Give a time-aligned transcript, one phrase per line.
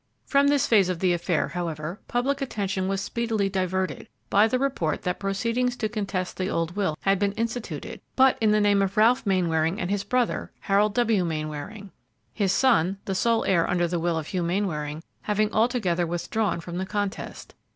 [0.25, 5.03] From this phase of the affair, however, public attention was speedily diverted by the report
[5.03, 8.97] that proceedings to contest the old will had been instituted, but in the name of
[8.97, 11.23] Ralph Mainwaring and his brother, Harold W.
[11.23, 11.91] Mainwaring;
[12.33, 16.79] his son, the sole heir under the will of Hugh Mainwaring, having altogether withdrawn from
[16.79, 17.53] the contest.